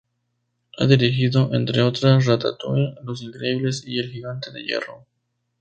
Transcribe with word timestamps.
Ha 0.79 0.87
dirigido, 0.87 1.53
entre 1.53 1.83
otras, 1.83 2.25
"Ratatouille", 2.25 2.95
"Los 3.03 3.21
Increíbles" 3.21 3.83
y 3.85 3.99
"El 3.99 4.09
gigante 4.11 4.51
de 4.51 4.63
hierro". 4.63 5.05